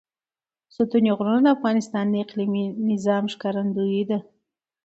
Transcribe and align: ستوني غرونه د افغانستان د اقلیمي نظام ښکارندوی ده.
ستوني 0.75 1.11
غرونه 1.17 1.39
د 1.43 1.47
افغانستان 1.57 2.05
د 2.09 2.15
اقلیمي 2.23 2.65
نظام 2.91 3.23
ښکارندوی 3.33 4.03
ده. 4.09 4.19